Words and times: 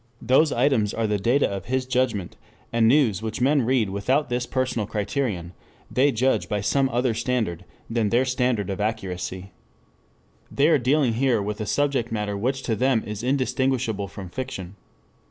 Those 0.19 0.51
items 0.51 0.95
are 0.95 1.05
the 1.05 1.19
data 1.19 1.47
of 1.47 1.65
his 1.65 1.85
judgment, 1.85 2.35
and 2.73 2.87
news 2.87 3.21
which 3.21 3.39
men 3.39 3.61
read 3.61 3.91
without 3.91 4.29
this 4.29 4.47
personal 4.47 4.87
criterion, 4.87 5.51
they 5.91 6.11
judge 6.11 6.49
by 6.49 6.59
some 6.59 6.89
other 6.89 7.13
standard 7.13 7.65
than 7.87 8.09
their 8.09 8.25
standard 8.25 8.71
of 8.71 8.81
accuracy. 8.81 9.51
They 10.51 10.69
are 10.69 10.79
dealing 10.79 11.13
here 11.13 11.39
with 11.39 11.61
a 11.61 11.67
subject 11.67 12.11
matter 12.11 12.35
which 12.35 12.63
to 12.63 12.75
them 12.75 13.03
is 13.05 13.21
indistinguishable 13.21 14.07
from 14.07 14.29
fiction. 14.29 14.75